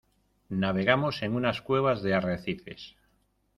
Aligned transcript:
navegamos 0.63 1.15
en 1.21 1.35
unas 1.35 1.61
cuevas 1.61 2.01
de 2.01 2.15
arrecifes. 2.15 2.95